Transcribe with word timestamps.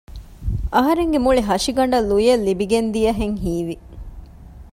އަހަރެންގެ 0.75 1.19
މުޅި 1.25 1.41
ހަށިގަނޑަށް 1.49 2.07
ލުޔެއް 2.09 2.43
ލިބިގެންދިޔަހެން 2.45 3.37
ހީވި 3.43 3.75